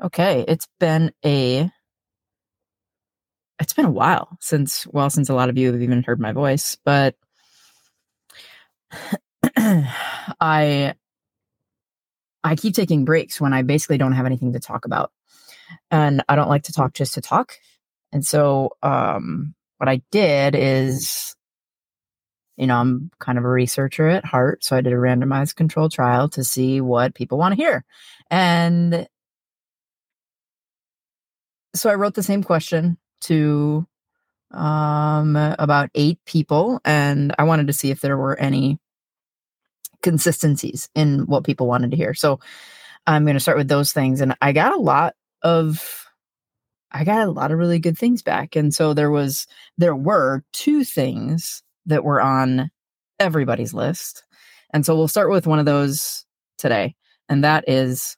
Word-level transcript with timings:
Okay, 0.00 0.44
it's 0.46 0.68
been 0.78 1.12
a 1.24 1.70
it's 3.60 3.72
been 3.72 3.84
a 3.84 3.90
while 3.90 4.36
since 4.40 4.86
well 4.88 5.10
since 5.10 5.28
a 5.28 5.34
lot 5.34 5.48
of 5.48 5.58
you 5.58 5.72
have 5.72 5.82
even 5.82 6.04
heard 6.04 6.20
my 6.20 6.32
voice, 6.32 6.76
but 6.84 7.16
I 9.56 10.94
I 12.44 12.56
keep 12.56 12.74
taking 12.74 13.04
breaks 13.04 13.40
when 13.40 13.52
I 13.52 13.62
basically 13.62 13.98
don't 13.98 14.12
have 14.12 14.26
anything 14.26 14.52
to 14.52 14.60
talk 14.60 14.84
about. 14.84 15.10
And 15.90 16.22
I 16.28 16.36
don't 16.36 16.48
like 16.48 16.64
to 16.64 16.72
talk 16.72 16.94
just 16.94 17.14
to 17.14 17.20
talk. 17.20 17.54
And 18.12 18.24
so 18.24 18.70
um 18.82 19.54
what 19.78 19.88
I 19.88 20.02
did 20.12 20.54
is 20.56 21.34
you 22.56 22.66
know, 22.66 22.76
I'm 22.76 23.10
kind 23.20 23.38
of 23.38 23.44
a 23.44 23.48
researcher 23.48 24.08
at 24.08 24.24
heart, 24.24 24.64
so 24.64 24.76
I 24.76 24.80
did 24.80 24.92
a 24.92 24.96
randomized 24.96 25.54
control 25.54 25.88
trial 25.88 26.28
to 26.30 26.42
see 26.42 26.80
what 26.80 27.14
people 27.14 27.38
want 27.38 27.52
to 27.52 27.62
hear. 27.62 27.84
And 28.32 29.06
so 31.74 31.90
I 31.90 31.94
wrote 31.94 32.14
the 32.14 32.22
same 32.22 32.42
question 32.42 32.98
to 33.22 33.86
um, 34.50 35.36
about 35.36 35.90
eight 35.94 36.18
people, 36.24 36.80
and 36.84 37.34
I 37.38 37.44
wanted 37.44 37.66
to 37.66 37.72
see 37.72 37.90
if 37.90 38.00
there 38.00 38.16
were 38.16 38.38
any 38.38 38.78
consistencies 40.02 40.88
in 40.94 41.20
what 41.26 41.44
people 41.44 41.66
wanted 41.66 41.90
to 41.90 41.96
hear. 41.96 42.14
So 42.14 42.40
I'm 43.06 43.24
going 43.24 43.34
to 43.34 43.40
start 43.40 43.58
with 43.58 43.68
those 43.68 43.92
things, 43.92 44.20
and 44.20 44.34
I 44.40 44.52
got 44.52 44.72
a 44.72 44.80
lot 44.80 45.14
of 45.42 46.06
I 46.90 47.04
got 47.04 47.28
a 47.28 47.30
lot 47.30 47.52
of 47.52 47.58
really 47.58 47.78
good 47.78 47.98
things 47.98 48.22
back. 48.22 48.56
And 48.56 48.72
so 48.74 48.94
there 48.94 49.10
was 49.10 49.46
there 49.76 49.94
were 49.94 50.42
two 50.52 50.84
things 50.84 51.62
that 51.86 52.04
were 52.04 52.20
on 52.20 52.70
everybody's 53.18 53.74
list. 53.74 54.24
And 54.72 54.84
so 54.84 54.96
we'll 54.96 55.08
start 55.08 55.30
with 55.30 55.46
one 55.46 55.58
of 55.58 55.66
those 55.66 56.24
today, 56.58 56.94
and 57.28 57.44
that 57.44 57.64
is 57.68 58.16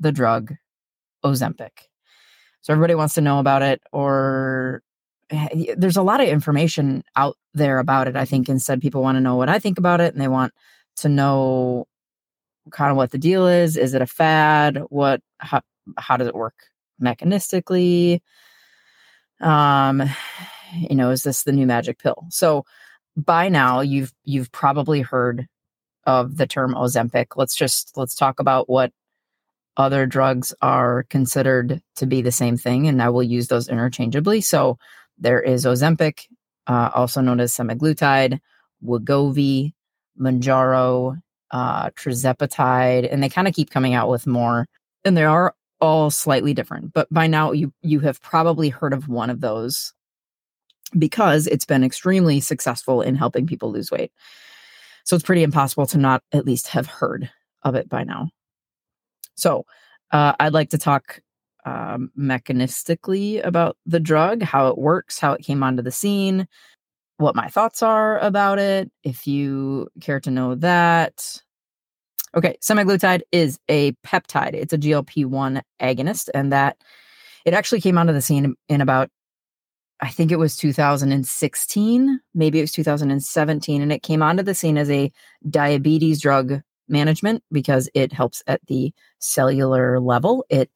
the 0.00 0.12
drug 0.12 0.54
Ozempic. 1.24 1.70
So 2.68 2.74
everybody 2.74 2.94
wants 2.94 3.14
to 3.14 3.22
know 3.22 3.38
about 3.38 3.62
it, 3.62 3.80
or 3.92 4.82
eh, 5.30 5.74
there's 5.78 5.96
a 5.96 6.02
lot 6.02 6.20
of 6.20 6.28
information 6.28 7.02
out 7.16 7.38
there 7.54 7.78
about 7.78 8.08
it. 8.08 8.14
I 8.14 8.26
think 8.26 8.46
instead 8.50 8.82
people 8.82 9.00
want 9.00 9.16
to 9.16 9.22
know 9.22 9.36
what 9.36 9.48
I 9.48 9.58
think 9.58 9.78
about 9.78 10.02
it, 10.02 10.12
and 10.12 10.20
they 10.20 10.28
want 10.28 10.52
to 10.96 11.08
know 11.08 11.86
kind 12.70 12.90
of 12.90 12.98
what 12.98 13.10
the 13.10 13.16
deal 13.16 13.46
is. 13.46 13.78
Is 13.78 13.94
it 13.94 14.02
a 14.02 14.06
fad? 14.06 14.82
What 14.90 15.22
how 15.38 15.62
how 15.96 16.18
does 16.18 16.28
it 16.28 16.34
work 16.34 16.56
mechanistically? 17.02 18.20
Um, 19.40 20.02
you 20.74 20.94
know, 20.94 21.08
is 21.08 21.22
this 21.22 21.44
the 21.44 21.52
new 21.52 21.66
magic 21.66 21.98
pill? 21.98 22.26
So 22.28 22.66
by 23.16 23.48
now 23.48 23.80
you've 23.80 24.12
you've 24.24 24.52
probably 24.52 25.00
heard 25.00 25.46
of 26.04 26.36
the 26.36 26.46
term 26.46 26.74
Ozempic. 26.74 27.28
Let's 27.34 27.56
just 27.56 27.96
let's 27.96 28.14
talk 28.14 28.40
about 28.40 28.68
what 28.68 28.92
other 29.78 30.06
drugs 30.06 30.52
are 30.60 31.04
considered 31.04 31.80
to 31.96 32.06
be 32.06 32.20
the 32.20 32.32
same 32.32 32.56
thing, 32.56 32.88
and 32.88 33.00
I 33.00 33.08
will 33.08 33.22
use 33.22 33.48
those 33.48 33.68
interchangeably. 33.68 34.40
So 34.40 34.76
there 35.16 35.40
is 35.40 35.64
Ozempic, 35.64 36.26
uh, 36.66 36.90
also 36.94 37.20
known 37.20 37.40
as 37.40 37.52
semaglutide, 37.52 38.40
Wegovy, 38.84 39.72
Mounjaro, 40.20 41.20
uh, 41.52 41.90
tirzepatide, 41.90 43.10
and 43.10 43.22
they 43.22 43.28
kind 43.28 43.48
of 43.48 43.54
keep 43.54 43.70
coming 43.70 43.94
out 43.94 44.08
with 44.08 44.26
more, 44.26 44.66
and 45.04 45.16
they 45.16 45.24
are 45.24 45.54
all 45.80 46.10
slightly 46.10 46.52
different. 46.52 46.92
But 46.92 47.08
by 47.12 47.26
now, 47.26 47.52
you 47.52 47.72
you 47.82 48.00
have 48.00 48.20
probably 48.20 48.68
heard 48.68 48.92
of 48.92 49.08
one 49.08 49.30
of 49.30 49.40
those 49.40 49.94
because 50.98 51.46
it's 51.46 51.66
been 51.66 51.84
extremely 51.84 52.40
successful 52.40 53.02
in 53.02 53.14
helping 53.14 53.46
people 53.46 53.70
lose 53.70 53.90
weight. 53.90 54.10
So 55.04 55.14
it's 55.16 55.24
pretty 55.24 55.42
impossible 55.42 55.86
to 55.86 55.98
not 55.98 56.22
at 56.32 56.46
least 56.46 56.68
have 56.68 56.86
heard 56.86 57.30
of 57.62 57.74
it 57.74 57.88
by 57.88 58.04
now. 58.04 58.30
So 59.38 59.64
uh, 60.10 60.32
I'd 60.40 60.52
like 60.52 60.70
to 60.70 60.78
talk 60.78 61.20
um, 61.64 62.10
mechanistically 62.18 63.44
about 63.46 63.76
the 63.86 64.00
drug, 64.00 64.42
how 64.42 64.68
it 64.68 64.78
works, 64.78 65.18
how 65.18 65.32
it 65.32 65.44
came 65.44 65.62
onto 65.62 65.82
the 65.82 65.92
scene, 65.92 66.48
what 67.18 67.36
my 67.36 67.48
thoughts 67.48 67.82
are 67.82 68.18
about 68.18 68.58
it, 68.58 68.90
if 69.04 69.26
you 69.26 69.88
care 70.00 70.20
to 70.20 70.30
know 70.30 70.54
that. 70.56 71.40
Okay, 72.34 72.56
semaglutide 72.62 73.22
is 73.32 73.58
a 73.68 73.92
peptide. 74.06 74.54
It's 74.54 74.72
a 74.72 74.78
GLP 74.78 75.24
1 75.24 75.62
agonist, 75.80 76.28
and 76.34 76.52
that 76.52 76.76
it 77.44 77.54
actually 77.54 77.80
came 77.80 77.96
onto 77.96 78.12
the 78.12 78.20
scene 78.20 78.54
in 78.68 78.80
about, 78.80 79.08
I 80.00 80.10
think 80.10 80.30
it 80.30 80.38
was 80.38 80.56
2016, 80.56 82.20
maybe 82.34 82.58
it 82.58 82.62
was 82.62 82.72
2017, 82.72 83.82
and 83.82 83.92
it 83.92 84.02
came 84.02 84.22
onto 84.22 84.42
the 84.42 84.54
scene 84.54 84.78
as 84.78 84.90
a 84.90 85.10
diabetes 85.48 86.20
drug 86.20 86.60
management 86.88 87.42
because 87.52 87.88
it 87.94 88.12
helps 88.12 88.42
at 88.46 88.60
the 88.66 88.92
cellular 89.18 90.00
level. 90.00 90.44
It 90.48 90.70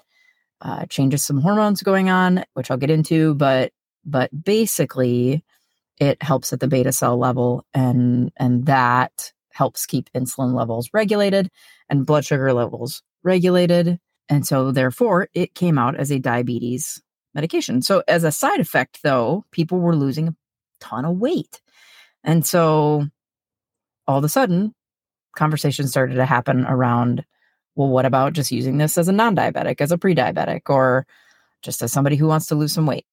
uh, 0.61 0.87
changes 0.87 1.25
some 1.25 1.41
hormones 1.41 1.83
going 1.83 2.09
on, 2.11 2.45
which 2.55 2.71
I'll 2.71 2.77
get 2.77 2.91
into, 2.91 3.34
but 3.34 3.73
but 4.05 4.31
basically, 4.45 5.45
it 5.99 6.23
helps 6.23 6.53
at 6.53 6.61
the 6.61 6.69
beta 6.69 6.93
cell 6.93 7.19
level, 7.19 7.65
and 7.75 8.33
and 8.37 8.67
that 8.67 9.33
helps 9.53 9.87
keep 9.87 10.11
insulin 10.12 10.55
levels 10.55 10.91
regulated 10.93 11.50
and 11.89 12.06
blood 12.06 12.25
sugar 12.25 12.53
levels 12.53 13.03
regulated. 13.23 13.99
And 14.29 14.47
so, 14.47 14.71
therefore, 14.71 15.29
it 15.34 15.55
came 15.55 15.79
out 15.79 15.97
as 15.97 16.11
a 16.11 16.19
diabetes 16.19 17.03
medication. 17.34 17.83
So, 17.83 18.03
as 18.09 18.25
a 18.25 18.33
side 18.33 18.61
effect, 18.61 19.00
though, 19.03 19.44
people 19.50 19.79
were 19.79 19.97
losing 19.97 20.29
a 20.29 20.34
ton 20.81 21.05
of 21.05 21.19
weight. 21.19 21.61
And 22.25 22.47
so, 22.47 23.06
all 24.06 24.19
of 24.19 24.25
a 24.25 24.29
sudden, 24.29 24.75
conversations 25.37 25.91
started 25.91 26.15
to 26.15 26.26
happen 26.26 26.65
around 26.66 27.25
well, 27.75 27.88
what 27.88 28.04
about 28.04 28.34
just 28.34 28.53
using 28.53 28.78
this 28.78 28.98
as 28.98 29.09
a 29.09 29.12
non 29.12 29.34
diabetic, 29.34 29.81
as 29.81 29.93
a 29.93 29.98
pre 29.98 30.15
diabetic, 30.15 30.69
or 30.69 31.06
just 31.62 31.82
as 31.82 31.93
somebody 31.93 32.16
who 32.16 32.26
wants 32.26 32.47
to 32.47 32.54
lose 32.54 32.72
some 32.72 32.87
weight? 32.87 33.06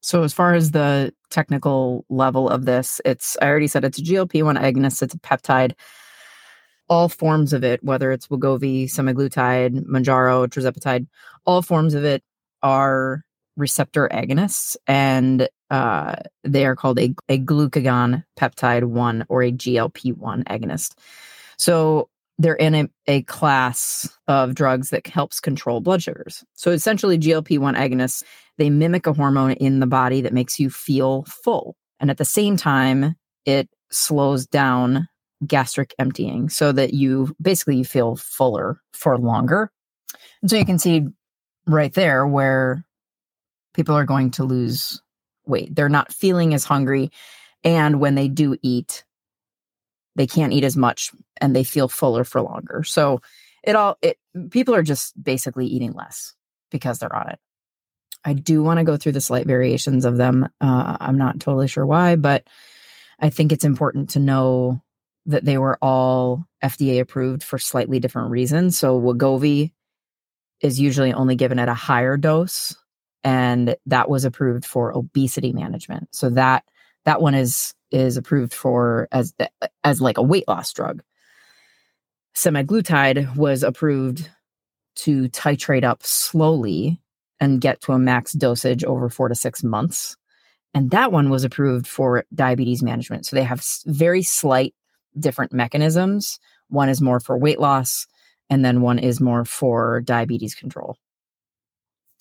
So, 0.00 0.22
as 0.22 0.32
far 0.32 0.54
as 0.54 0.70
the 0.70 1.12
technical 1.30 2.04
level 2.08 2.48
of 2.48 2.64
this, 2.64 3.00
it's, 3.04 3.36
I 3.40 3.46
already 3.46 3.68
said 3.68 3.84
it's 3.84 3.98
a 3.98 4.02
GLP 4.02 4.42
1 4.42 4.56
agonist, 4.56 5.02
it's 5.02 5.14
a 5.14 5.18
peptide. 5.18 5.72
All 6.88 7.08
forms 7.08 7.52
of 7.52 7.62
it, 7.62 7.84
whether 7.84 8.10
it's 8.10 8.26
Wegovy, 8.26 8.86
semaglutide, 8.86 9.84
Mounjaro, 9.86 10.48
tirzepatide, 10.48 11.06
all 11.44 11.62
forms 11.62 11.94
of 11.94 12.04
it 12.04 12.24
are 12.62 13.24
receptor 13.56 14.08
agonists 14.12 14.76
and 14.86 15.48
uh, 15.70 16.16
they 16.44 16.66
are 16.66 16.76
called 16.76 16.98
a, 16.98 17.14
a 17.28 17.38
glucagon 17.38 18.24
peptide 18.38 18.84
1 18.84 19.26
or 19.28 19.42
a 19.42 19.52
GLP 19.52 20.16
1 20.16 20.44
agonist. 20.44 20.94
So 21.56 22.08
they're 22.38 22.54
in 22.54 22.74
a, 22.74 22.88
a 23.06 23.22
class 23.22 24.08
of 24.26 24.54
drugs 24.54 24.90
that 24.90 25.06
helps 25.06 25.40
control 25.40 25.80
blood 25.80 26.02
sugars. 26.02 26.42
So 26.54 26.70
essentially, 26.70 27.18
GLP 27.18 27.58
1 27.58 27.74
agonists, 27.74 28.22
they 28.56 28.70
mimic 28.70 29.06
a 29.06 29.12
hormone 29.12 29.52
in 29.52 29.80
the 29.80 29.86
body 29.86 30.22
that 30.22 30.32
makes 30.32 30.58
you 30.58 30.70
feel 30.70 31.24
full. 31.24 31.76
And 32.00 32.10
at 32.10 32.16
the 32.16 32.24
same 32.24 32.56
time, 32.56 33.14
it 33.44 33.68
slows 33.90 34.46
down 34.46 35.06
gastric 35.46 35.94
emptying 35.98 36.48
so 36.48 36.72
that 36.72 36.94
you 36.94 37.34
basically 37.40 37.76
you 37.76 37.84
feel 37.84 38.16
fuller 38.16 38.80
for 38.92 39.18
longer. 39.18 39.70
And 40.40 40.50
so 40.50 40.56
you 40.56 40.64
can 40.64 40.78
see 40.78 41.06
right 41.66 41.92
there 41.92 42.26
where 42.26 42.84
people 43.74 43.94
are 43.94 44.04
going 44.04 44.30
to 44.32 44.44
lose 44.44 45.02
weight. 45.46 45.74
They're 45.74 45.88
not 45.88 46.12
feeling 46.12 46.54
as 46.54 46.64
hungry. 46.64 47.10
And 47.64 48.00
when 48.00 48.14
they 48.14 48.28
do 48.28 48.56
eat, 48.62 49.04
they 50.16 50.26
can't 50.26 50.52
eat 50.52 50.64
as 50.64 50.76
much 50.76 51.10
and 51.40 51.54
they 51.54 51.64
feel 51.64 51.88
fuller 51.88 52.24
for 52.24 52.40
longer. 52.40 52.82
So 52.84 53.20
it 53.62 53.76
all 53.76 53.98
it 54.02 54.18
people 54.50 54.74
are 54.74 54.82
just 54.82 55.20
basically 55.22 55.66
eating 55.66 55.92
less 55.92 56.34
because 56.70 56.98
they're 56.98 57.14
on 57.14 57.30
it. 57.30 57.38
I 58.24 58.34
do 58.34 58.62
want 58.62 58.78
to 58.78 58.84
go 58.84 58.96
through 58.96 59.12
the 59.12 59.20
slight 59.20 59.46
variations 59.46 60.04
of 60.04 60.16
them. 60.16 60.48
Uh, 60.60 60.96
I'm 61.00 61.16
not 61.16 61.40
totally 61.40 61.68
sure 61.68 61.86
why, 61.86 62.16
but 62.16 62.46
I 63.18 63.30
think 63.30 63.52
it's 63.52 63.64
important 63.64 64.10
to 64.10 64.18
know 64.18 64.82
that 65.26 65.44
they 65.44 65.58
were 65.58 65.78
all 65.80 66.44
FDA 66.62 67.00
approved 67.00 67.42
for 67.42 67.58
slightly 67.58 68.00
different 68.00 68.30
reasons. 68.30 68.78
So 68.78 69.00
Wegovy 69.00 69.72
is 70.60 70.80
usually 70.80 71.12
only 71.12 71.36
given 71.36 71.58
at 71.58 71.68
a 71.68 71.74
higher 71.74 72.16
dose 72.16 72.74
and 73.24 73.76
that 73.86 74.08
was 74.08 74.24
approved 74.24 74.64
for 74.64 74.96
obesity 74.96 75.52
management. 75.52 76.08
So 76.14 76.30
that 76.30 76.64
that 77.04 77.20
one 77.20 77.34
is 77.34 77.74
is 77.90 78.16
approved 78.16 78.54
for 78.54 79.08
as 79.12 79.34
as 79.84 80.00
like 80.00 80.18
a 80.18 80.22
weight 80.22 80.46
loss 80.48 80.72
drug. 80.72 81.02
Semaglutide 82.34 83.36
was 83.36 83.62
approved 83.62 84.30
to 84.96 85.28
titrate 85.30 85.84
up 85.84 86.02
slowly 86.02 87.00
and 87.40 87.60
get 87.60 87.80
to 87.82 87.92
a 87.92 87.98
max 87.98 88.32
dosage 88.32 88.84
over 88.84 89.08
4 89.08 89.28
to 89.28 89.34
6 89.34 89.64
months. 89.64 90.16
And 90.74 90.90
that 90.90 91.10
one 91.10 91.30
was 91.30 91.42
approved 91.42 91.86
for 91.86 92.24
diabetes 92.34 92.82
management. 92.82 93.26
So 93.26 93.34
they 93.34 93.42
have 93.42 93.64
very 93.86 94.22
slight 94.22 94.74
different 95.18 95.52
mechanisms. 95.52 96.38
One 96.68 96.88
is 96.88 97.00
more 97.00 97.18
for 97.18 97.36
weight 97.36 97.58
loss 97.58 98.06
and 98.48 98.64
then 98.64 98.80
one 98.82 98.98
is 98.98 99.20
more 99.20 99.44
for 99.44 100.00
diabetes 100.00 100.54
control. 100.54 100.96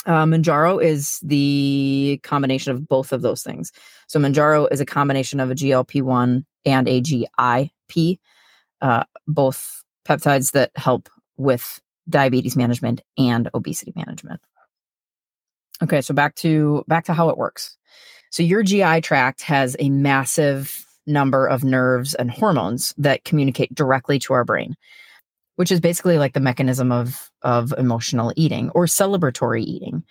Uh, 0.05 0.23
Mounjaro 0.25 0.81
is 0.81 1.19
the 1.21 2.19
combination 2.23 2.71
of 2.71 2.87
both 2.87 3.11
of 3.11 3.21
those 3.21 3.43
things. 3.43 3.71
So 4.07 4.19
Mounjaro 4.19 4.67
is 4.71 4.79
a 4.79 4.85
combination 4.85 5.39
of 5.39 5.51
a 5.51 5.55
GLP-1 5.55 6.45
and 6.65 6.87
a 6.87 7.01
GIP, 7.01 8.19
uh, 8.81 9.03
both 9.27 9.83
peptides 10.07 10.51
that 10.53 10.71
help 10.75 11.09
with 11.37 11.79
diabetes 12.07 12.55
management 12.55 13.01
and 13.17 13.49
obesity 13.53 13.93
management. 13.95 14.41
Okay, 15.81 16.01
so 16.01 16.13
back 16.13 16.35
to 16.35 16.83
back 16.87 17.05
to 17.05 17.13
how 17.13 17.29
it 17.29 17.37
works. 17.37 17.77
So 18.31 18.43
your 18.43 18.63
GI 18.63 19.01
tract 19.01 19.41
has 19.43 19.75
a 19.79 19.89
massive 19.89 20.85
number 21.07 21.47
of 21.47 21.63
nerves 21.63 22.13
and 22.15 22.29
hormones 22.29 22.93
that 22.97 23.23
communicate 23.23 23.73
directly 23.73 24.19
to 24.19 24.33
our 24.33 24.43
brain, 24.43 24.75
which 25.59 25.73
is 25.73 25.81
basically 25.81 26.17
like 26.17 26.31
the 26.31 26.39
mechanism 26.39 26.89
of 26.89 27.29
of 27.41 27.73
emotional 27.77 28.31
eating 28.37 28.69
or 28.69 28.85
celebratory 28.85 29.61
eating. 29.61 30.05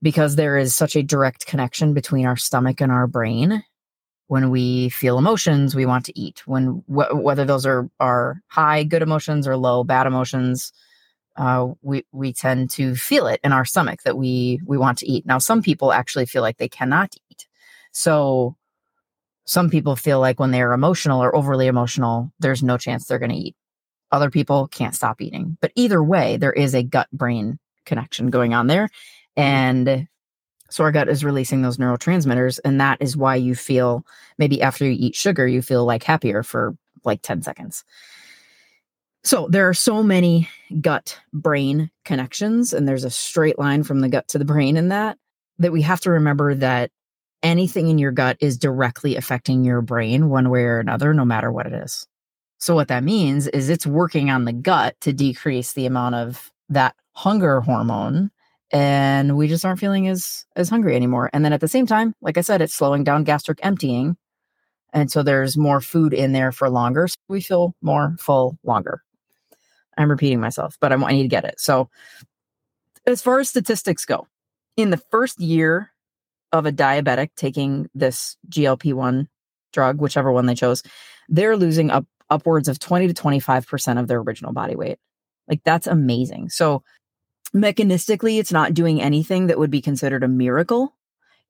Because 0.00 0.36
there 0.36 0.56
is 0.56 0.76
such 0.76 0.94
a 0.94 1.02
direct 1.02 1.46
connection 1.46 1.92
between 1.92 2.24
our 2.24 2.36
stomach 2.36 2.80
and 2.80 2.92
our 2.92 3.08
brain. 3.08 3.64
When 4.28 4.50
we 4.50 4.90
feel 4.90 5.18
emotions, 5.18 5.74
we 5.74 5.86
want 5.86 6.04
to 6.04 6.16
eat. 6.16 6.46
When 6.46 6.84
wh- 6.86 7.20
whether 7.20 7.44
those 7.44 7.66
are 7.66 7.90
are 7.98 8.42
high 8.46 8.84
good 8.84 9.02
emotions 9.02 9.48
or 9.48 9.56
low 9.56 9.82
bad 9.82 10.06
emotions, 10.06 10.72
uh, 11.34 11.66
we 11.82 12.06
we 12.12 12.32
tend 12.32 12.70
to 12.70 12.94
feel 12.94 13.26
it 13.26 13.40
in 13.42 13.50
our 13.50 13.64
stomach 13.64 14.02
that 14.04 14.16
we 14.16 14.60
we 14.64 14.78
want 14.78 14.98
to 14.98 15.10
eat. 15.10 15.26
Now, 15.26 15.38
some 15.38 15.62
people 15.62 15.90
actually 15.92 16.26
feel 16.26 16.42
like 16.42 16.58
they 16.58 16.68
cannot 16.68 17.12
eat. 17.28 17.48
So, 17.90 18.56
some 19.46 19.68
people 19.68 19.96
feel 19.96 20.20
like 20.20 20.38
when 20.38 20.52
they 20.52 20.62
are 20.62 20.74
emotional 20.74 21.20
or 21.20 21.34
overly 21.34 21.66
emotional, 21.66 22.32
there's 22.38 22.62
no 22.62 22.78
chance 22.78 23.06
they're 23.06 23.18
going 23.18 23.32
to 23.32 23.36
eat. 23.36 23.56
Other 24.14 24.30
people 24.30 24.68
can't 24.68 24.94
stop 24.94 25.20
eating. 25.20 25.58
But 25.60 25.72
either 25.74 26.02
way, 26.02 26.36
there 26.36 26.52
is 26.52 26.74
a 26.74 26.84
gut 26.84 27.08
brain 27.12 27.58
connection 27.84 28.30
going 28.30 28.54
on 28.54 28.68
there, 28.68 28.86
mm-hmm. 28.86 29.42
and 29.42 30.08
so 30.70 30.84
our 30.84 30.92
gut 30.92 31.08
is 31.08 31.24
releasing 31.24 31.62
those 31.62 31.76
neurotransmitters, 31.76 32.58
and 32.64 32.80
that 32.80 32.98
is 33.00 33.16
why 33.16 33.36
you 33.36 33.54
feel 33.54 34.06
maybe 34.38 34.62
after 34.62 34.84
you 34.84 34.96
eat 34.98 35.14
sugar, 35.14 35.46
you 35.46 35.62
feel 35.62 35.84
like 35.84 36.02
happier 36.02 36.42
for 36.42 36.76
like 37.04 37.22
ten 37.22 37.42
seconds. 37.42 37.84
So 39.24 39.48
there 39.50 39.68
are 39.68 39.74
so 39.74 40.02
many 40.02 40.48
gut 40.80 41.18
brain 41.32 41.90
connections, 42.04 42.72
and 42.72 42.86
there's 42.86 43.04
a 43.04 43.10
straight 43.10 43.58
line 43.58 43.82
from 43.82 44.00
the 44.00 44.08
gut 44.08 44.28
to 44.28 44.38
the 44.38 44.44
brain 44.44 44.76
in 44.76 44.88
that, 44.88 45.18
that 45.58 45.72
we 45.72 45.82
have 45.82 46.00
to 46.02 46.10
remember 46.10 46.54
that 46.54 46.90
anything 47.42 47.88
in 47.88 47.98
your 47.98 48.12
gut 48.12 48.36
is 48.40 48.56
directly 48.56 49.16
affecting 49.16 49.64
your 49.64 49.82
brain 49.82 50.28
one 50.28 50.50
way 50.50 50.62
or 50.62 50.78
another, 50.78 51.12
no 51.12 51.24
matter 51.24 51.52
what 51.52 51.66
it 51.66 51.72
is. 51.72 52.06
So 52.64 52.74
what 52.74 52.88
that 52.88 53.04
means 53.04 53.46
is 53.48 53.68
it's 53.68 53.86
working 53.86 54.30
on 54.30 54.46
the 54.46 54.52
gut 54.54 54.98
to 55.02 55.12
decrease 55.12 55.74
the 55.74 55.84
amount 55.84 56.14
of 56.14 56.50
that 56.70 56.96
hunger 57.12 57.60
hormone 57.60 58.30
and 58.72 59.36
we 59.36 59.48
just 59.48 59.66
aren't 59.66 59.80
feeling 59.80 60.08
as 60.08 60.46
as 60.56 60.70
hungry 60.70 60.96
anymore. 60.96 61.28
And 61.34 61.44
then 61.44 61.52
at 61.52 61.60
the 61.60 61.68
same 61.68 61.86
time, 61.86 62.14
like 62.22 62.38
I 62.38 62.40
said, 62.40 62.62
it's 62.62 62.72
slowing 62.72 63.04
down 63.04 63.24
gastric 63.24 63.58
emptying. 63.62 64.16
And 64.94 65.10
so 65.10 65.22
there's 65.22 65.58
more 65.58 65.82
food 65.82 66.14
in 66.14 66.32
there 66.32 66.52
for 66.52 66.70
longer. 66.70 67.06
So 67.06 67.16
we 67.28 67.42
feel 67.42 67.74
more 67.82 68.16
full 68.18 68.56
longer. 68.64 69.02
I'm 69.98 70.08
repeating 70.08 70.40
myself, 70.40 70.78
but 70.80 70.90
I, 70.90 70.94
I 70.94 71.12
need 71.12 71.24
to 71.24 71.28
get 71.28 71.44
it. 71.44 71.60
So, 71.60 71.90
as 73.06 73.20
far 73.20 73.40
as 73.40 73.50
statistics 73.50 74.06
go, 74.06 74.26
in 74.78 74.88
the 74.88 75.02
first 75.10 75.38
year 75.38 75.90
of 76.50 76.64
a 76.64 76.72
diabetic 76.72 77.28
taking 77.36 77.90
this 77.94 78.38
GLP 78.48 78.94
1 78.94 79.28
drug, 79.74 80.00
whichever 80.00 80.32
one 80.32 80.46
they 80.46 80.54
chose, 80.54 80.82
they're 81.28 81.58
losing 81.58 81.90
up 81.90 82.06
upwards 82.34 82.68
of 82.68 82.78
20 82.78 83.08
to 83.08 83.14
25% 83.14 84.00
of 84.00 84.08
their 84.08 84.18
original 84.18 84.52
body 84.52 84.74
weight. 84.74 84.98
Like, 85.48 85.62
that's 85.64 85.86
amazing. 85.86 86.48
So, 86.50 86.82
mechanistically, 87.54 88.38
it's 88.38 88.52
not 88.52 88.74
doing 88.74 89.00
anything 89.00 89.46
that 89.46 89.58
would 89.58 89.70
be 89.70 89.80
considered 89.80 90.24
a 90.24 90.28
miracle. 90.28 90.94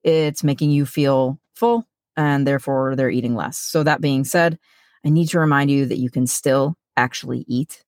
It's 0.03 0.45
making 0.45 0.71
you 0.71 0.85
feel 0.85 1.39
full, 1.55 1.87
and 2.17 2.47
therefore 2.47 2.97
they're 2.97 3.11
eating 3.11 3.35
less. 3.35 3.59
So, 3.59 3.83
that 3.83 4.01
being 4.01 4.25
said, 4.25 4.59
I 5.05 5.11
need 5.11 5.29
to 5.29 5.41
remind 5.41 5.71
you 5.71 5.87
that 5.87 5.99
you 5.99 6.11
can 6.11 6.27
still 6.27 6.77
actually 6.97 7.45
eat 7.49 7.85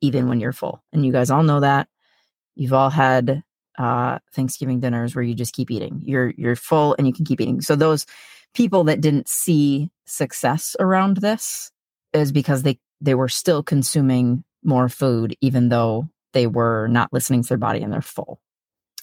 even 0.00 0.28
when 0.28 0.40
you're 0.40 0.52
full. 0.52 0.82
And 0.92 1.04
you 1.04 1.12
guys 1.12 1.30
all 1.30 1.42
know 1.42 1.60
that. 1.60 1.88
You've 2.54 2.72
all 2.72 2.90
had 2.90 3.42
uh, 3.78 4.18
Thanksgiving 4.32 4.80
dinners 4.80 5.14
where 5.14 5.22
you 5.22 5.34
just 5.34 5.54
keep 5.54 5.70
eating. 5.70 6.00
You're 6.04 6.32
you're 6.36 6.56
full 6.56 6.94
and 6.98 7.06
you 7.06 7.12
can 7.12 7.24
keep 7.24 7.40
eating. 7.40 7.60
So 7.60 7.76
those 7.76 8.06
people 8.54 8.84
that 8.84 9.00
didn't 9.00 9.28
see 9.28 9.90
success 10.06 10.76
around 10.80 11.18
this 11.18 11.70
is 12.16 12.32
because 12.32 12.62
they 12.62 12.78
they 13.00 13.14
were 13.14 13.28
still 13.28 13.62
consuming 13.62 14.44
more 14.62 14.88
food 14.88 15.36
even 15.40 15.68
though 15.68 16.08
they 16.32 16.46
were 16.46 16.88
not 16.88 17.12
listening 17.12 17.42
to 17.42 17.48
their 17.48 17.58
body 17.58 17.82
and 17.82 17.92
they're 17.92 18.02
full. 18.02 18.40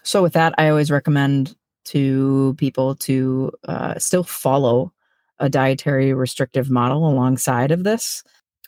So 0.04 0.22
with 0.22 0.34
that, 0.34 0.54
I 0.58 0.70
always 0.70 0.92
recommend 0.92 1.56
to 1.86 2.56
people 2.58 2.96
to 2.96 3.52
uh, 3.68 3.98
still 3.98 4.24
follow 4.24 4.94
a 5.40 5.50
dietary 5.50 6.14
restrictive 6.14 6.70
model 6.70 7.08
alongside 7.08 7.72
of 7.72 7.84
this 7.84 8.24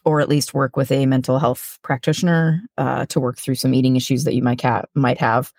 or 0.05 0.21
at 0.21 0.29
least 0.29 0.53
work 0.53 0.77
with 0.77 0.91
a 0.91 1.05
mental 1.05 1.39
health 1.39 1.79
practitioner 1.81 2.61
uh, 2.77 3.05
to 3.07 3.19
work 3.19 3.37
through 3.37 3.55
some 3.55 3.73
eating 3.73 3.95
issues 3.95 4.23
that 4.23 4.35
you 4.35 4.43
might, 4.43 4.63
might 4.93 5.17
have, 5.17 5.51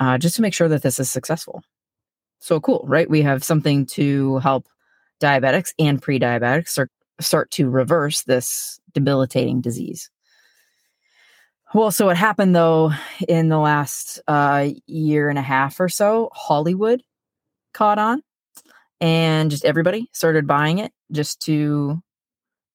uh, 0.00 0.18
just 0.18 0.36
to 0.36 0.42
make 0.42 0.52
sure 0.52 0.68
that 0.68 0.82
this 0.82 0.98
is 0.98 1.10
successful. 1.10 1.62
So 2.40 2.60
cool, 2.60 2.84
right? 2.88 3.08
We 3.08 3.22
have 3.22 3.44
something 3.44 3.86
to 3.86 4.38
help 4.38 4.68
diabetics 5.20 5.72
and 5.78 6.02
pre 6.02 6.18
diabetics 6.18 6.78
start, 7.20 7.50
to 7.52 7.68
reverse 7.68 8.22
this 8.22 8.80
debilitating 8.92 9.60
disease. 9.60 10.10
Well, 11.74 11.90
so 11.90 12.06
what 12.06 12.16
happened 12.16 12.56
though 12.56 12.92
in 13.28 13.48
the 13.48 13.58
last 13.58 14.20
uh, 14.26 14.70
year 14.86 15.28
and 15.28 15.38
a 15.38 15.42
half 15.42 15.80
or 15.80 15.88
so, 15.88 16.30
Hollywood 16.32 17.02
caught 17.74 17.98
on 17.98 18.22
and 19.00 19.50
just 19.50 19.64
everybody 19.64 20.08
started 20.12 20.46
buying 20.46 20.78
it 20.78 20.92
just 21.12 21.40
to 21.42 22.02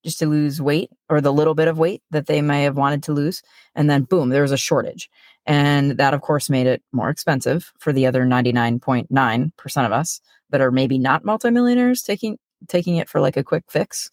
just 0.04 0.20
to 0.20 0.28
lose 0.28 0.62
weight 0.62 0.90
or 1.10 1.22
the 1.22 1.32
little 1.32 1.56
bit 1.56 1.68
of 1.68 1.80
weight 1.80 2.04
that 2.12 2.28
they 2.28 2.42
may 2.42 2.64
have 2.64 2.76
wanted 2.76 3.04
to 3.04 3.14
lose. 3.14 3.42
And 3.74 3.90
then 3.90 4.04
boom, 4.04 4.30
there 4.30 4.42
was 4.42 4.52
a 4.52 4.58
shortage. 4.58 5.10
And 5.46 5.92
that, 5.92 6.14
of 6.14 6.22
course, 6.22 6.50
made 6.50 6.68
it 6.68 6.84
more 6.92 7.10
expensive 7.10 7.72
for 7.80 7.94
the 7.94 8.06
other 8.06 8.26
99.9% 8.26 9.86
of 9.86 9.92
us 9.92 10.22
that 10.50 10.62
are 10.62 10.72
maybe 10.72 10.98
not 10.98 11.26
multimillionaires 11.26 12.02
taking 12.02 12.38
taking 12.68 12.98
it 12.98 13.10
for 13.10 13.22
like 13.22 13.38
a 13.38 13.44
quick 13.44 13.64
fix. 13.70 14.10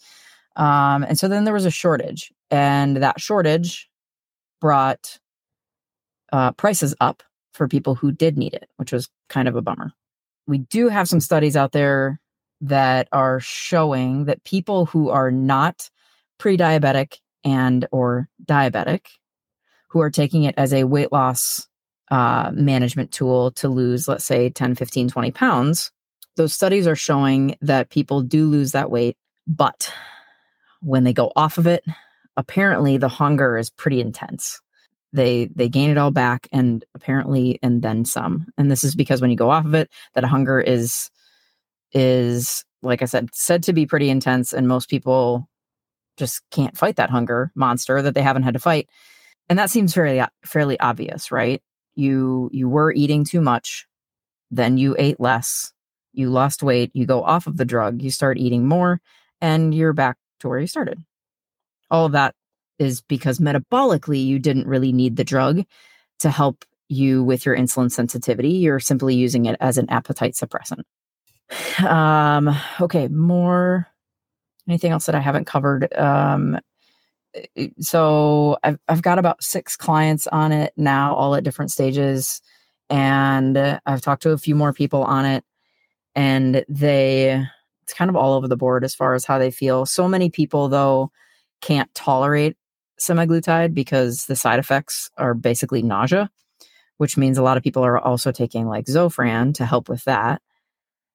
Um, 0.56 1.04
and 1.04 1.18
so 1.18 1.28
then 1.28 1.44
there 1.44 1.54
was 1.54 1.66
a 1.66 1.70
shortage, 1.70 2.32
and 2.50 2.96
that 2.96 3.20
shortage 3.20 3.88
brought 4.60 5.18
uh, 6.32 6.52
prices 6.52 6.94
up 7.00 7.22
for 7.52 7.68
people 7.68 7.94
who 7.94 8.12
did 8.12 8.36
need 8.36 8.54
it, 8.54 8.68
which 8.76 8.92
was 8.92 9.08
kind 9.28 9.48
of 9.48 9.56
a 9.56 9.62
bummer. 9.62 9.92
We 10.46 10.58
do 10.58 10.88
have 10.88 11.08
some 11.08 11.20
studies 11.20 11.56
out 11.56 11.72
there 11.72 12.20
that 12.60 13.08
are 13.12 13.40
showing 13.40 14.26
that 14.26 14.44
people 14.44 14.86
who 14.86 15.08
are 15.08 15.30
not 15.30 15.88
pre-diabetic 16.38 17.18
and 17.44 17.86
or 17.90 18.28
diabetic 18.44 19.06
who 19.88 20.00
are 20.00 20.10
taking 20.10 20.44
it 20.44 20.54
as 20.58 20.72
a 20.72 20.84
weight 20.84 21.12
loss 21.12 21.66
uh, 22.10 22.50
management 22.52 23.12
tool 23.12 23.52
to 23.52 23.68
lose 23.68 24.08
let's 24.08 24.24
say 24.24 24.50
10 24.50 24.74
15 24.74 25.08
20 25.08 25.30
pounds 25.30 25.92
those 26.36 26.54
studies 26.54 26.86
are 26.86 26.96
showing 26.96 27.56
that 27.60 27.90
people 27.90 28.22
do 28.22 28.46
lose 28.46 28.72
that 28.72 28.90
weight 28.90 29.16
but 29.46 29.92
when 30.80 31.04
they 31.04 31.12
go 31.12 31.32
off 31.36 31.58
of 31.58 31.66
it 31.66 31.84
apparently 32.36 32.96
the 32.96 33.08
hunger 33.08 33.58
is 33.58 33.70
pretty 33.70 34.00
intense 34.00 34.60
they 35.12 35.46
they 35.54 35.68
gain 35.68 35.90
it 35.90 35.98
all 35.98 36.10
back 36.10 36.48
and 36.52 36.84
apparently 36.94 37.58
and 37.62 37.82
then 37.82 38.04
some 38.04 38.46
and 38.56 38.70
this 38.70 38.84
is 38.84 38.94
because 38.94 39.20
when 39.20 39.30
you 39.30 39.36
go 39.36 39.50
off 39.50 39.64
of 39.64 39.74
it 39.74 39.90
that 40.14 40.24
hunger 40.24 40.60
is 40.60 41.10
is, 41.92 42.64
like 42.82 43.02
I 43.02 43.06
said, 43.06 43.28
said 43.32 43.62
to 43.64 43.72
be 43.72 43.86
pretty 43.86 44.10
intense, 44.10 44.52
and 44.52 44.68
most 44.68 44.88
people 44.88 45.48
just 46.16 46.42
can't 46.50 46.76
fight 46.76 46.96
that 46.96 47.10
hunger 47.10 47.50
monster 47.54 48.02
that 48.02 48.14
they 48.14 48.22
haven't 48.22 48.42
had 48.42 48.54
to 48.54 48.60
fight. 48.60 48.88
And 49.48 49.58
that 49.58 49.70
seems 49.70 49.94
fairly 49.94 50.22
fairly 50.44 50.78
obvious, 50.80 51.32
right? 51.32 51.62
You 51.94 52.50
you 52.52 52.68
were 52.68 52.92
eating 52.92 53.24
too 53.24 53.40
much, 53.40 53.86
then 54.50 54.78
you 54.78 54.94
ate 54.98 55.20
less, 55.20 55.72
you 56.12 56.30
lost 56.30 56.62
weight, 56.62 56.90
you 56.94 57.06
go 57.06 57.22
off 57.22 57.46
of 57.46 57.56
the 57.56 57.64
drug, 57.64 58.02
you 58.02 58.10
start 58.10 58.38
eating 58.38 58.66
more, 58.66 59.00
and 59.40 59.74
you're 59.74 59.92
back 59.92 60.16
to 60.40 60.48
where 60.48 60.58
you 60.58 60.66
started. 60.66 60.98
All 61.90 62.06
of 62.06 62.12
that 62.12 62.34
is 62.78 63.00
because 63.02 63.38
metabolically 63.38 64.24
you 64.24 64.38
didn't 64.38 64.66
really 64.66 64.92
need 64.92 65.16
the 65.16 65.24
drug 65.24 65.64
to 66.20 66.30
help 66.30 66.64
you 66.88 67.22
with 67.22 67.46
your 67.46 67.56
insulin 67.56 67.90
sensitivity. 67.90 68.50
You're 68.50 68.80
simply 68.80 69.14
using 69.14 69.46
it 69.46 69.56
as 69.60 69.78
an 69.78 69.88
appetite 69.90 70.34
suppressant. 70.34 70.82
Um, 71.84 72.54
okay, 72.80 73.08
more. 73.08 73.86
Anything 74.68 74.92
else 74.92 75.06
that 75.06 75.14
I 75.14 75.20
haven't 75.20 75.46
covered? 75.46 75.92
Um, 75.94 76.58
so 77.80 78.56
I've 78.62 78.78
I've 78.88 79.02
got 79.02 79.18
about 79.18 79.42
six 79.42 79.76
clients 79.76 80.26
on 80.26 80.52
it 80.52 80.72
now, 80.76 81.14
all 81.14 81.34
at 81.34 81.44
different 81.44 81.70
stages, 81.70 82.40
and 82.88 83.56
I've 83.86 84.00
talked 84.00 84.22
to 84.24 84.30
a 84.30 84.38
few 84.38 84.54
more 84.54 84.72
people 84.72 85.02
on 85.04 85.24
it, 85.24 85.44
and 86.14 86.64
they 86.68 87.44
it's 87.82 87.92
kind 87.92 88.08
of 88.08 88.16
all 88.16 88.34
over 88.34 88.46
the 88.46 88.56
board 88.56 88.84
as 88.84 88.94
far 88.94 89.14
as 89.14 89.24
how 89.24 89.38
they 89.38 89.50
feel. 89.50 89.84
So 89.84 90.06
many 90.06 90.30
people 90.30 90.68
though 90.68 91.10
can't 91.60 91.92
tolerate 91.94 92.56
semaglutide 93.00 93.74
because 93.74 94.26
the 94.26 94.36
side 94.36 94.58
effects 94.58 95.10
are 95.16 95.34
basically 95.34 95.82
nausea, 95.82 96.30
which 96.98 97.16
means 97.16 97.38
a 97.38 97.42
lot 97.42 97.56
of 97.56 97.62
people 97.62 97.84
are 97.84 97.98
also 97.98 98.30
taking 98.30 98.66
like 98.66 98.86
Zofran 98.86 99.54
to 99.54 99.66
help 99.66 99.88
with 99.88 100.04
that. 100.04 100.40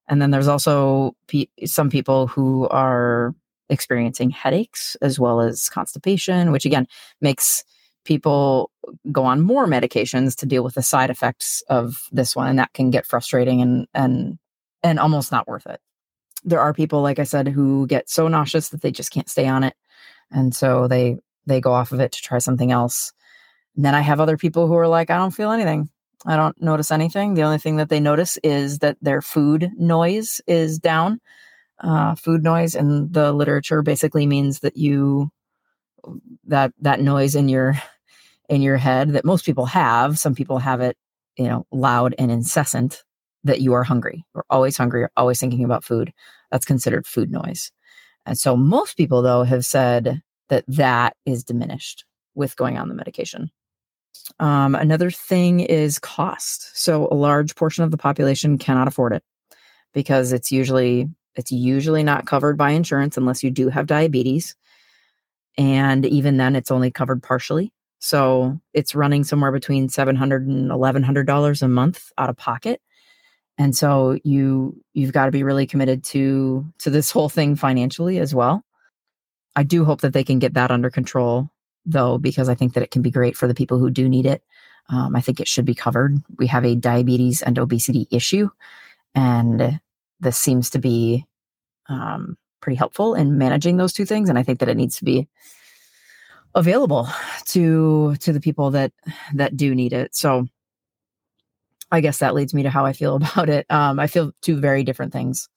And 0.08 0.22
then 0.22 0.32
there's 0.32 0.48
also 0.48 1.16
pe- 1.28 1.48
some 1.66 1.90
people 1.90 2.28
who 2.28 2.68
are 2.68 3.34
experiencing 3.70 4.30
headaches 4.30 4.96
as 5.02 5.20
well 5.20 5.42
as 5.42 5.70
constipation, 5.70 6.52
which 6.52 6.66
again 6.66 6.88
makes 7.22 7.64
people 8.04 8.70
go 9.12 9.24
on 9.24 9.42
more 9.42 9.66
medications 9.66 10.36
to 10.36 10.46
deal 10.46 10.64
with 10.64 10.76
the 10.76 10.84
side 10.84 11.10
effects 11.10 11.64
of 11.70 12.04
this 12.12 12.36
one 12.36 12.48
and 12.48 12.60
that 12.60 12.74
can 12.74 12.92
get 12.92 13.06
frustrating 13.06 13.62
and 13.62 13.88
and 13.94 14.38
and 14.86 15.00
almost 15.00 15.32
not 15.32 15.48
worth 15.48 15.66
it. 15.66 15.82
There 16.44 16.62
are 16.62 16.74
people 16.74 17.02
like 17.02 17.18
i 17.18 17.24
said 17.24 17.48
who 17.48 17.88
get 17.88 18.10
so 18.10 18.28
nauseous 18.28 18.70
that 18.70 18.82
they 18.82 18.92
just 18.92 19.12
can't 19.12 19.30
stay 19.30 19.48
on 19.48 19.64
it 19.64 19.76
and 20.32 20.56
so 20.56 20.88
they 20.88 21.18
they 21.48 21.60
go 21.60 21.74
off 21.74 21.92
of 21.92 22.00
it 22.00 22.12
to 22.14 22.22
try 22.22 22.38
something 22.38 22.72
else. 22.72 23.12
And 23.76 23.84
then 23.84 23.96
i 23.96 24.02
have 24.02 24.20
other 24.20 24.38
people 24.38 24.68
who 24.68 24.76
are 24.76 24.88
like 24.88 25.10
i 25.10 25.18
don't 25.18 25.32
feel 25.32 25.52
anything. 25.52 25.90
I 26.28 26.38
don't 26.38 26.60
notice 26.62 26.92
anything. 26.92 27.34
The 27.34 27.44
only 27.44 27.60
thing 27.60 27.76
that 27.78 27.90
they 27.90 28.00
notice 28.00 28.38
is 28.44 28.80
that 28.80 28.98
their 29.02 29.22
food 29.22 29.72
noise 29.78 30.42
is 30.48 30.80
down. 30.80 31.20
Uh, 31.80 32.16
food 32.16 32.44
noise 32.44 32.74
in 32.74 33.12
the 33.12 33.32
literature 33.32 33.82
basically 33.82 34.26
means 34.26 34.62
that 34.62 34.78
you 34.78 35.30
that 36.46 36.72
that 36.80 37.02
noise 37.02 37.36
in 37.36 37.50
your 37.50 37.76
in 38.50 38.62
your 38.62 38.78
head 38.78 39.10
that 39.14 39.26
most 39.26 39.46
people 39.46 39.66
have 39.66 40.20
some 40.20 40.36
people 40.36 40.60
have 40.60 40.80
it 40.80 40.96
you 41.38 41.46
know 41.46 41.66
loud 41.72 42.14
and 42.20 42.32
incessant 42.32 43.04
that 43.46 43.62
you 43.62 43.74
are 43.74 43.84
hungry. 43.84 44.26
Or 44.34 44.44
always 44.50 44.76
hungry. 44.76 45.04
Or 45.04 45.12
always 45.16 45.40
thinking 45.40 45.64
about 45.64 45.84
food. 45.84 46.12
That's 46.52 46.66
considered 46.66 47.08
food 47.08 47.32
noise. 47.32 47.72
And 48.26 48.38
so 48.38 48.58
most 48.58 48.98
people 48.98 49.22
though 49.22 49.44
have 49.44 49.66
said 49.66 50.22
that 50.50 50.66
that 50.68 51.16
is 51.26 51.44
diminished 51.44 52.06
with 52.34 52.56
going 52.58 52.78
on 52.78 52.90
the 52.90 52.96
medication. 52.96 53.50
Um, 54.40 54.76
another 54.76 55.12
thing 55.12 55.60
is 55.60 56.00
cost. 56.00 56.78
So 56.78 57.08
a 57.12 57.16
large 57.16 57.56
portion 57.56 57.84
of 57.84 57.92
the 57.92 57.98
population 57.98 58.58
cannot 58.58 58.88
afford 58.88 59.14
it 59.14 59.24
because 59.94 60.34
it's 60.34 60.52
usually 60.52 61.08
it's 61.36 61.52
usually 61.52 62.04
not 62.04 62.26
covered 62.26 62.58
by 62.58 62.72
insurance 62.72 63.18
unless 63.18 63.44
you 63.44 63.52
do 63.52 63.70
have 63.70 63.88
diabetes. 63.88 64.56
And 65.58 66.06
even 66.06 66.38
then 66.38 66.56
it's 66.56 66.72
only 66.72 66.92
covered 66.92 67.22
partially. 67.22 67.72
So 68.00 68.60
it's 68.74 68.96
running 68.96 69.24
somewhere 69.24 69.52
between 69.52 69.90
$700 69.90 70.48
and 70.48 70.70
$1100 70.70 71.62
a 71.62 71.68
month 71.68 72.12
out 72.18 72.30
of 72.30 72.38
pocket 72.38 72.82
and 73.58 73.76
so 73.76 74.18
you 74.24 74.82
you've 74.94 75.14
got 75.14 75.26
to 75.26 75.32
be 75.32 75.44
really 75.44 75.66
committed 75.66 76.04
to 76.06 76.66
to 76.80 76.90
this 76.90 77.12
whole 77.12 77.30
thing 77.30 77.56
financially 77.56 78.20
as 78.20 78.34
well. 78.34 78.64
I 79.56 79.64
do 79.64 79.86
hope 79.86 80.02
that 80.02 80.14
they 80.14 80.24
can 80.24 80.40
get 80.40 80.54
that 80.56 80.72
under 80.72 80.90
control 80.90 81.50
though 81.86 82.18
because 82.18 82.50
i 82.50 82.56
think 82.56 82.74
that 82.74 82.82
it 82.84 82.90
can 82.90 83.04
be 83.04 83.12
great 83.12 83.38
for 83.38 83.48
the 83.48 83.54
people 83.54 83.78
who 83.78 83.90
do 83.90 84.10
need 84.10 84.26
it. 84.26 84.44
Um, 84.90 85.16
i 85.16 85.22
think 85.22 85.40
it 85.40 85.48
should 85.48 85.66
be 85.66 85.76
covered. 85.76 86.22
We 86.38 86.48
have 86.48 86.66
a 86.66 86.76
diabetes 86.76 87.42
and 87.42 87.58
obesity 87.58 88.08
issue 88.12 88.50
and 89.14 89.80
this 90.20 90.38
seems 90.38 90.70
to 90.72 90.80
be 90.80 91.26
um, 91.88 92.38
pretty 92.62 92.76
helpful 92.76 93.14
in 93.16 93.38
managing 93.38 93.78
those 93.78 93.94
two 93.94 94.06
things 94.06 94.30
and 94.30 94.40
i 94.40 94.44
think 94.44 94.60
that 94.60 94.70
it 94.70 94.78
needs 94.78 94.98
to 94.98 95.06
be 95.06 95.28
available 96.56 97.08
to 97.46 98.16
to 98.16 98.34
the 98.34 98.40
people 98.40 98.72
that 98.72 98.92
that 99.34 99.56
do 99.56 99.76
need 99.76 99.94
it. 99.94 100.16
So 100.16 100.48
i 101.92 102.02
guess 102.02 102.20
that 102.20 102.34
leads 102.34 102.54
me 102.54 102.64
to 102.64 102.70
how 102.70 102.86
i 102.86 102.94
feel 102.94 103.16
about 103.18 103.50
it. 103.50 103.66
Um, 103.70 104.00
i 104.00 104.08
feel 104.08 104.32
two 104.42 104.60
very 104.60 104.84
different 104.84 105.14
things. 105.14 105.50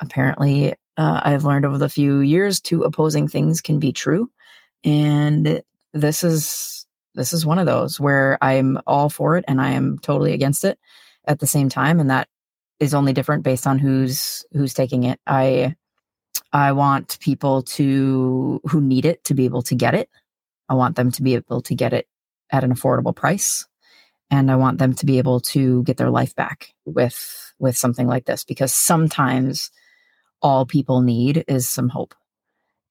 Apparently 0.00 0.74
uh, 0.96 1.20
i've 1.24 1.44
learned 1.44 1.64
over 1.64 1.78
the 1.78 1.88
few 1.88 2.20
years 2.20 2.60
two 2.60 2.82
opposing 2.82 3.28
things 3.28 3.60
can 3.60 3.78
be 3.78 3.92
true. 3.92 4.30
And 4.84 5.62
this 5.92 6.22
is 6.22 6.86
this 7.14 7.32
is 7.32 7.44
one 7.44 7.58
of 7.58 7.66
those 7.66 7.98
where 7.98 8.38
i'm 8.42 8.78
all 8.86 9.08
for 9.10 9.36
it 9.36 9.44
and 9.48 9.60
i 9.60 9.70
am 9.70 9.98
totally 9.98 10.32
against 10.32 10.64
it 10.64 10.78
at 11.28 11.38
the 11.38 11.46
same 11.46 11.68
time. 11.68 12.00
And 12.00 12.10
that 12.10 12.28
is 12.80 12.94
only 12.94 13.12
different 13.12 13.44
based 13.44 13.66
on 13.66 13.78
who's 13.78 14.44
who's 14.52 14.74
taking 14.74 15.04
it. 15.04 15.20
I 15.26 15.76
I 16.52 16.72
want 16.72 17.18
people 17.20 17.62
to 17.62 18.60
who 18.64 18.80
need 18.80 19.04
it 19.04 19.22
to 19.24 19.34
be 19.34 19.44
able 19.44 19.62
to 19.62 19.74
get 19.74 19.94
it. 19.94 20.08
I 20.68 20.74
want 20.74 20.96
them 20.96 21.12
to 21.12 21.22
be 21.22 21.34
able 21.34 21.60
to 21.62 21.74
get 21.74 21.92
it 21.92 22.08
at 22.50 22.64
an 22.64 22.74
affordable 22.74 23.14
price 23.14 23.66
and 24.30 24.50
I 24.50 24.56
want 24.56 24.78
them 24.78 24.94
to 24.94 25.06
be 25.06 25.18
able 25.18 25.40
to 25.40 25.82
get 25.84 25.96
their 25.96 26.10
life 26.10 26.34
back 26.34 26.74
with 26.84 27.52
with 27.58 27.76
something 27.76 28.06
like 28.06 28.26
this 28.26 28.44
because 28.44 28.72
sometimes 28.72 29.70
all 30.42 30.64
people 30.66 31.00
need 31.00 31.44
is 31.48 31.68
some 31.68 31.88
hope. 31.88 32.14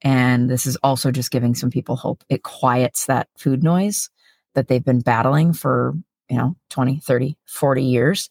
And 0.02 0.50
this 0.50 0.66
is 0.66 0.76
also 0.78 1.12
just 1.12 1.32
giving 1.32 1.56
some 1.56 1.70
people 1.70 1.96
hope. 1.96 2.24
It 2.30 2.44
quiets 2.44 3.06
that 3.06 3.30
food 3.38 3.64
noise 3.64 4.10
that 4.54 4.68
they've 4.68 4.84
been 4.84 5.00
battling 5.00 5.54
for, 5.54 5.94
you 6.30 6.38
know, 6.38 6.56
20, 6.70 7.00
30, 7.00 7.38
40 7.46 7.84
years. 7.84 8.30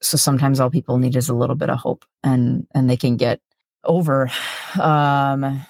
So 0.00 0.16
sometimes 0.16 0.58
all 0.58 0.70
people 0.70 0.98
need 0.98 1.16
is 1.16 1.28
a 1.28 1.34
little 1.34 1.56
bit 1.56 1.70
of 1.70 1.78
hope 1.78 2.04
and 2.24 2.66
and 2.74 2.88
they 2.88 2.96
can 2.96 3.16
get 3.16 3.40
over 3.84 4.30
um, 4.80 5.64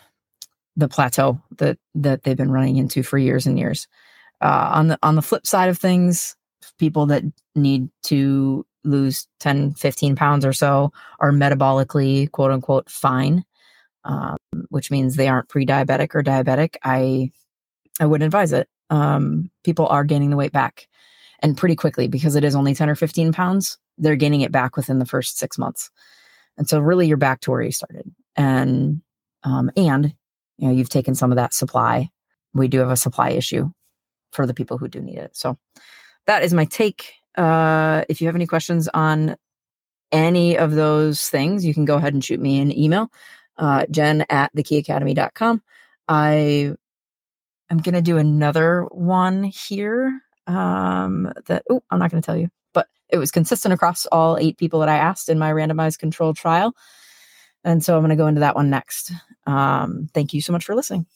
the 0.77 0.89
plateau 0.89 1.41
that 1.59 1.79
that 1.97 2.23
they've 2.23 2.37
been 2.37 2.53
running 2.53 2.77
into 2.77 3.03
for 3.03 3.19
years 3.19 3.47
and 3.47 3.59
years. 3.59 3.89
Uh, 4.41 4.71
on 4.75 4.89
the 4.89 4.99
on 5.03 5.17
the 5.17 5.23
flip 5.23 5.47
side 5.47 5.69
of 5.69 5.79
things, 5.79 6.37
people 6.81 7.07
that 7.07 7.23
need 7.55 7.89
to 8.05 8.67
lose 8.83 9.29
10, 9.41 9.75
15 9.75 10.17
pounds 10.17 10.45
or 10.45 10.53
so 10.53 10.93
are 11.21 11.31
metabolically 11.31 12.31
quote 12.33 12.51
unquote 12.51 12.91
fine, 12.91 13.45
um, 14.05 14.37
which 14.71 14.91
means 14.91 15.15
they 15.15 15.29
aren't 15.29 15.49
pre-diabetic 15.49 16.15
or 16.15 16.23
diabetic. 16.23 16.77
I 16.83 17.31
I 18.01 18.07
wouldn't 18.07 18.27
advise 18.27 18.53
it. 18.53 18.69
Um, 18.89 19.51
people 19.63 19.87
are 19.87 20.05
gaining 20.05 20.31
the 20.31 20.37
weight 20.37 20.53
back 20.53 20.89
and 21.41 21.57
pretty 21.57 21.77
quickly 21.77 22.09
because 22.09 22.35
it 22.35 22.45
is 22.45 22.57
only 22.57 22.75
10 22.75 22.89
or 22.89 22.95
15 22.95 23.33
pounds. 23.33 23.79
They're 23.99 24.17
gaining 24.17 24.41
it 24.41 24.51
back 24.51 24.77
within 24.77 24.99
the 24.99 25.07
first 25.07 25.39
six 25.39 25.59
months. 25.59 25.91
And 26.57 26.69
so 26.69 26.81
really 26.81 27.07
you're 27.07 27.19
back 27.19 27.41
to 27.43 27.51
where 27.51 27.63
you 27.63 27.73
started. 27.73 28.11
And 28.37 29.03
um, 29.45 29.71
and 29.77 30.15
you 30.59 30.69
know, 30.69 30.75
you've 30.75 30.89
taken 30.89 31.15
some 31.15 31.31
of 31.31 31.37
that 31.37 31.55
supply. 31.55 32.09
We 32.55 32.69
do 32.69 32.79
have 32.79 32.91
a 32.91 32.97
supply 32.97 33.31
issue 33.31 33.71
for 34.33 34.47
the 34.47 34.55
people 34.55 34.79
who 34.79 34.89
do 34.89 35.01
need 35.01 35.19
it. 35.19 35.37
So 35.37 35.59
that 36.27 36.43
is 36.43 36.55
my 36.55 36.65
take. 36.65 37.15
Uh, 37.37 38.05
if 38.09 38.21
you 38.21 38.27
have 38.27 38.37
any 38.37 38.47
questions 38.47 38.89
on 38.89 39.37
any 40.13 40.57
of 40.57 40.73
those 40.73 41.29
things, 41.29 41.65
you 41.65 41.75
can 41.75 41.85
go 41.85 41.97
ahead 41.97 42.15
and 42.15 42.25
shoot 42.25 42.41
me 42.41 42.61
an 42.61 42.77
email, 42.77 43.11
uh, 43.59 43.87
jen 43.91 44.25
at 44.29 44.55
thekeyacademy.com. 44.55 45.63
I 46.09 46.75
am 47.71 47.79
going 47.79 47.95
to 47.95 48.03
do 48.03 48.19
another 48.19 48.83
one 48.91 49.45
here 49.45 50.21
um, 50.47 51.33
that, 51.47 51.63
oh, 51.71 51.83
I'm 51.91 51.99
not 51.99 52.11
going 52.11 52.21
to 52.21 52.27
tell 52.27 52.37
you 52.37 52.51
but 52.73 52.89
it 53.09 53.19
was 53.19 53.31
consistent 53.31 53.75
across 53.75 54.07
all 54.07 54.39
eight 54.39 54.57
people 54.57 54.81
that 54.81 54.89
I 54.89 54.97
asked 54.97 55.29
in 55.29 55.39
my 55.39 55.53
randomized 55.53 55.99
controlled 55.99 56.37
trial. 56.37 56.75
And 57.65 57.85
so 57.85 57.95
I'm 57.95 58.01
going 58.01 58.11
to 58.11 58.17
go 58.17 58.27
into 58.27 58.41
that 58.41 58.57
one 58.57 58.71
next. 58.71 59.13
Um, 59.47 60.09
thank 60.15 60.33
you 60.33 60.41
so 60.41 60.53
much 60.53 60.65
for 60.65 60.75
listening. 60.75 61.07